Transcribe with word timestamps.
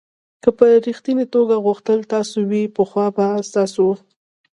که 0.43 0.49
په 0.57 0.65
ریښتني 0.85 1.25
توګه 1.35 1.55
غوښتل 1.65 1.99
ستاسو 2.07 2.37
وي 2.49 2.63
پخوا 2.75 3.07
به 3.15 3.27
ستاسو 3.49 3.81
و. 3.87 3.91